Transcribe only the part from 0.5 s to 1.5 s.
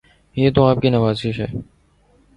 تو آپ کی نوازش ہے